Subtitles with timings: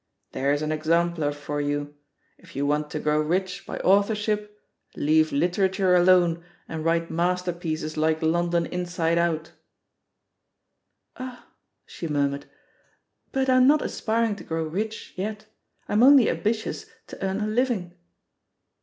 [0.31, 1.95] There's an exemplar for you—
[2.43, 4.57] ^if you want to grow rich by authorship,
[4.95, 9.51] leave liter ature alone and write masterpieces like London Inside Out/*
[11.17, 11.51] "Ah I"
[11.85, 12.47] she murmured.
[13.31, 15.45] "But I'm not aspiring to grow rich yet,
[15.87, 17.93] I'm only ambitious to earn a living."